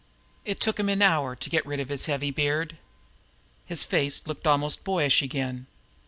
It 0.45 0.59
took 0.59 0.79
him 0.79 0.89
an 0.89 1.03
hour 1.03 1.35
to 1.35 1.47
get 1.51 1.63
rid 1.63 1.79
of 1.79 1.89
his 1.89 2.05
heavy 2.07 2.31
beard. 2.31 2.79
His 3.67 3.83
face 3.83 4.25
looked 4.25 4.47
almost 4.47 4.83
boyish 4.83 5.21
again. 5.21 5.67